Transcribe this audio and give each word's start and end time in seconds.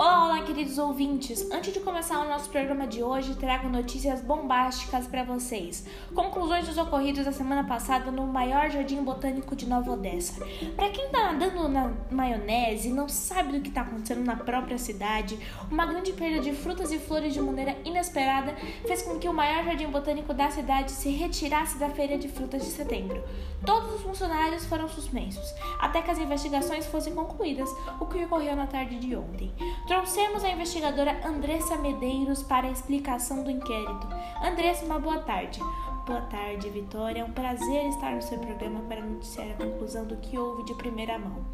Olá, 0.00 0.37
queridos 0.48 0.78
ouvintes! 0.78 1.46
Antes 1.52 1.74
de 1.74 1.80
começar 1.80 2.20
o 2.20 2.26
nosso 2.26 2.48
programa 2.48 2.86
de 2.86 3.02
hoje, 3.02 3.34
trago 3.34 3.68
notícias 3.68 4.22
bombásticas 4.22 5.06
para 5.06 5.22
vocês. 5.22 5.84
Conclusões 6.14 6.66
dos 6.66 6.78
ocorridos 6.78 7.26
da 7.26 7.32
semana 7.32 7.64
passada 7.64 8.10
no 8.10 8.26
maior 8.26 8.70
jardim 8.70 9.04
botânico 9.04 9.54
de 9.54 9.68
Nova 9.68 9.92
Odessa. 9.92 10.42
Para 10.74 10.88
quem 10.88 11.10
tá 11.10 11.32
andando 11.32 11.68
na 11.68 11.92
maionese 12.10 12.88
e 12.88 12.92
não 12.92 13.10
sabe 13.10 13.52
do 13.52 13.60
que 13.60 13.68
está 13.68 13.82
acontecendo 13.82 14.24
na 14.24 14.36
própria 14.36 14.78
cidade, 14.78 15.38
uma 15.70 15.84
grande 15.84 16.14
perda 16.14 16.40
de 16.40 16.54
frutas 16.54 16.90
e 16.92 16.98
flores 16.98 17.34
de 17.34 17.42
maneira 17.42 17.76
inesperada 17.84 18.56
fez 18.86 19.02
com 19.02 19.18
que 19.18 19.28
o 19.28 19.34
maior 19.34 19.66
jardim 19.66 19.88
botânico 19.88 20.32
da 20.32 20.50
cidade 20.50 20.92
se 20.92 21.10
retirasse 21.10 21.76
da 21.76 21.90
feira 21.90 22.16
de 22.16 22.26
frutas 22.26 22.64
de 22.64 22.70
setembro. 22.70 23.22
Todos 23.66 23.96
os 23.96 24.00
funcionários 24.00 24.64
foram 24.64 24.88
suspensos, 24.88 25.52
até 25.78 26.00
que 26.00 26.10
as 26.10 26.18
investigações 26.18 26.86
fossem 26.86 27.14
concluídas, 27.14 27.68
o 28.00 28.06
que 28.06 28.24
ocorreu 28.24 28.56
na 28.56 28.66
tarde 28.66 28.98
de 28.98 29.14
ontem. 29.14 29.52
Trouxemos 29.86 30.37
a 30.44 30.50
investigadora 30.50 31.20
Andressa 31.26 31.76
Medeiros 31.76 32.42
para 32.42 32.68
a 32.68 32.70
explicação 32.70 33.42
do 33.42 33.50
inquérito. 33.50 34.06
Andressa, 34.42 34.84
uma 34.84 34.98
boa 34.98 35.18
tarde. 35.18 35.58
Boa 36.06 36.20
tarde, 36.22 36.70
Vitória. 36.70 37.20
É 37.20 37.24
um 37.24 37.32
prazer 37.32 37.88
estar 37.88 38.12
no 38.12 38.22
seu 38.22 38.38
programa 38.38 38.80
para 38.88 39.00
noticiar 39.00 39.50
a 39.50 39.54
conclusão 39.54 40.06
do 40.06 40.16
que 40.16 40.38
houve 40.38 40.64
de 40.64 40.74
primeira 40.74 41.18
mão. 41.18 41.44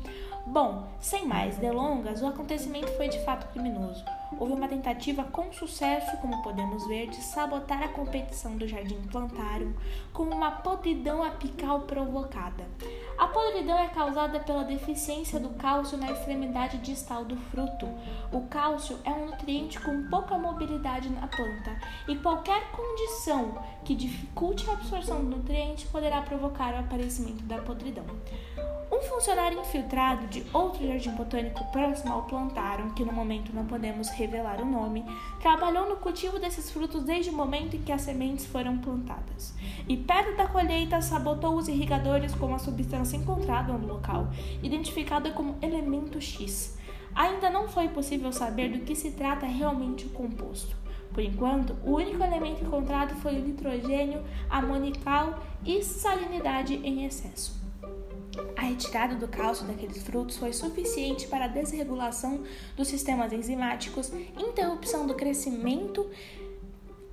Bom, 0.47 0.87
sem 1.01 1.27
mais 1.27 1.57
delongas, 1.57 2.21
o 2.21 2.27
acontecimento 2.27 2.93
foi 2.97 3.09
de 3.09 3.19
fato 3.25 3.51
criminoso. 3.53 4.05
Houve 4.39 4.53
uma 4.53 4.69
tentativa 4.69 5.25
com 5.25 5.51
sucesso, 5.53 6.17
como 6.19 6.43
podemos 6.43 6.87
ver, 6.87 7.09
de 7.09 7.17
sabotar 7.17 7.83
a 7.83 7.89
competição 7.89 8.57
do 8.57 8.69
Jardim 8.69 9.01
Plantário 9.11 9.75
com 10.13 10.25
uma 10.25 10.51
podridão 10.51 11.23
apical 11.23 11.81
provocada. 11.81 12.65
Podridão 13.55 13.79
é 13.79 13.87
causada 13.87 14.41
pela 14.41 14.65
deficiência 14.65 15.39
do 15.39 15.51
cálcio 15.51 15.97
na 15.97 16.11
extremidade 16.11 16.77
distal 16.79 17.25
do 17.25 17.37
fruto. 17.37 17.87
O 18.33 18.41
cálcio 18.49 18.99
é 19.05 19.11
um 19.11 19.27
nutriente 19.27 19.79
com 19.79 20.09
pouca 20.09 20.37
mobilidade 20.37 21.09
na 21.09 21.29
planta 21.29 21.79
e 22.09 22.17
qualquer 22.17 22.73
condição 22.73 23.57
que 23.85 23.95
dificulte 23.95 24.69
a 24.69 24.73
absorção 24.73 25.21
do 25.25 25.37
nutriente 25.37 25.87
poderá 25.87 26.21
provocar 26.23 26.75
o 26.75 26.81
aparecimento 26.81 27.45
da 27.45 27.59
podridão. 27.59 28.05
Funcionário 29.09 29.61
infiltrado 29.61 30.27
de 30.29 30.45
outro 30.53 30.87
jardim 30.87 31.11
botânico 31.11 31.65
próximo 31.73 32.13
ao 32.13 32.23
plantarum, 32.23 32.91
que 32.91 33.05
no 33.05 33.13
momento 33.13 33.55
não 33.55 33.67
podemos 33.67 34.09
revelar 34.09 34.61
o 34.61 34.65
nome, 34.65 35.05
trabalhou 35.41 35.89
no 35.89 35.97
cultivo 35.97 36.39
desses 36.39 36.71
frutos 36.71 37.05
desde 37.05 37.31
o 37.31 37.35
momento 37.35 37.77
em 37.77 37.83
que 37.83 37.93
as 37.93 38.03
sementes 38.03 38.47
foram 38.47 38.79
plantadas. 38.79 39.55
E 39.89 39.97
perto 39.97 40.37
da 40.37 40.47
colheita 40.47 41.01
sabotou 41.03 41.57
os 41.57 41.69
irrigadores 41.69 42.35
com 42.35 42.55
a 42.55 42.59
substância 42.59 43.17
encontrada 43.17 43.73
no 43.73 43.87
local, 43.87 44.29
identificada 44.63 45.31
como 45.31 45.57
elemento 45.61 46.21
X. 46.21 46.79
Ainda 47.15 47.51
não 47.51 47.69
foi 47.69 47.89
possível 47.89 48.33
saber 48.33 48.71
do 48.71 48.85
que 48.85 48.95
se 48.95 49.13
trata 49.13 49.47
realmente 49.47 50.07
o 50.07 50.11
composto. 50.11 50.77
Por 51.13 51.23
enquanto, 51.23 51.77
o 51.85 51.95
único 51.95 52.23
elemento 52.23 52.65
encontrado 52.65 53.15
foi 53.17 53.37
o 53.37 53.45
nitrogênio 53.45 54.23
amonical 54.51 55.39
e 55.65 55.83
salinidade 55.83 56.75
em 56.75 57.05
excesso. 57.05 57.64
A 58.57 58.63
retirada 58.63 59.15
do 59.15 59.29
cálcio 59.29 59.67
daqueles 59.67 60.03
frutos 60.03 60.37
foi 60.37 60.53
suficiente 60.53 61.27
para 61.29 61.45
a 61.45 61.49
desregulação 61.49 62.43
dos 62.77 62.89
sistemas 62.89 63.33
enzimáticos, 63.33 64.13
interrupção 64.37 65.07
do 65.07 65.15
crescimento 65.15 66.11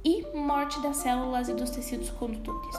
e 0.04 0.26
morte 0.36 0.82
das 0.82 0.98
células 0.98 1.48
e 1.48 1.54
dos 1.54 1.70
tecidos 1.70 2.10
condutores. 2.10 2.76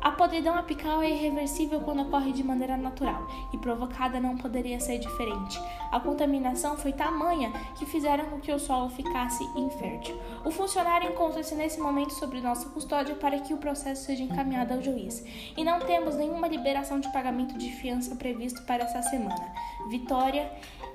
A 0.00 0.12
podridão 0.12 0.54
apical 0.54 1.02
é 1.02 1.10
irreversível 1.10 1.80
quando 1.80 2.02
ocorre 2.02 2.32
de 2.32 2.44
maneira 2.44 2.76
natural 2.76 3.26
e 3.52 3.58
provocada 3.58 4.20
não 4.20 4.36
poderia 4.36 4.78
ser 4.78 4.98
diferente. 4.98 5.60
A 5.90 5.98
contaminação 5.98 6.76
foi 6.76 6.92
tamanha 6.92 7.52
que 7.76 7.84
fizeram 7.84 8.26
com 8.26 8.38
que 8.38 8.52
o 8.52 8.58
solo 8.58 8.88
ficasse 8.90 9.42
infértil. 9.56 10.16
O 10.44 10.50
funcionário 10.50 11.10
encontra-se 11.10 11.54
nesse 11.54 11.80
momento 11.80 12.12
sob 12.12 12.40
nossa 12.40 12.68
custódia 12.68 13.16
para 13.16 13.40
que 13.40 13.52
o 13.52 13.58
processo 13.58 14.04
seja 14.04 14.22
encaminhado 14.22 14.74
ao 14.74 14.82
juiz 14.82 15.24
e 15.56 15.64
não 15.64 15.80
temos 15.80 16.14
nenhuma 16.14 16.46
liberação 16.46 17.00
de 17.00 17.12
pagamento 17.12 17.58
de 17.58 17.70
fiança 17.72 18.14
previsto 18.14 18.62
para 18.62 18.84
essa 18.84 19.02
semana. 19.02 19.52
Vitória 19.88 20.50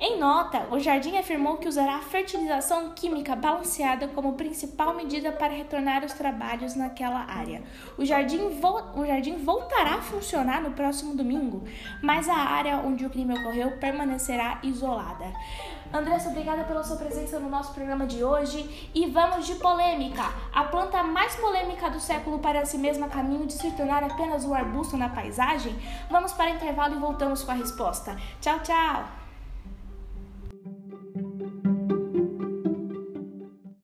em 0.05 0.19
nota, 0.19 0.67
o 0.69 0.77
Jardim 0.77 1.17
afirmou 1.17 1.55
que 1.55 1.67
usará 1.69 1.97
fertilização 1.99 2.89
química 2.89 3.37
balanceada 3.37 4.05
como 4.09 4.33
principal 4.33 4.93
medida 4.93 5.31
para 5.31 5.53
retornar 5.53 6.03
os 6.03 6.11
trabalhos 6.11 6.75
naquela 6.75 7.21
área. 7.21 7.63
O 7.97 8.03
Jardim, 8.03 8.49
vo 8.49 8.83
o 8.95 9.05
jardim 9.05 9.37
voltará 9.37 9.95
a 9.95 10.01
funcionar 10.01 10.61
no 10.61 10.71
próximo 10.71 11.15
domingo, 11.15 11.63
mas 12.01 12.27
a 12.27 12.35
área 12.35 12.79
onde 12.79 13.05
o 13.05 13.09
crime 13.09 13.39
ocorreu 13.39 13.77
permanecerá 13.77 14.59
isolada. 14.61 15.31
Andressa, 15.93 16.27
obrigada 16.27 16.65
pela 16.65 16.83
sua 16.83 16.97
presença 16.97 17.39
no 17.39 17.49
nosso 17.49 17.73
programa 17.73 18.05
de 18.05 18.25
hoje. 18.25 18.89
E 18.93 19.05
vamos 19.05 19.45
de 19.45 19.55
polêmica. 19.55 20.23
A 20.51 20.65
planta 20.65 21.01
mais 21.01 21.33
polêmica 21.37 21.89
do 21.89 22.01
século 22.01 22.39
para 22.39 22.65
si 22.65 22.77
mesma 22.77 23.07
caminho 23.07 23.45
de 23.45 23.53
se 23.53 23.71
tornar 23.71 24.03
apenas 24.03 24.43
um 24.43 24.53
arbusto 24.53 24.97
na 24.97 25.07
paisagem? 25.07 25.73
Vamos 26.09 26.33
para 26.33 26.51
o 26.51 26.55
intervalo 26.55 26.95
e 26.95 26.99
voltamos 26.99 27.43
com 27.43 27.51
a 27.51 27.55
resposta. 27.55 28.17
Tchau, 28.41 28.59
tchau! 28.59 29.22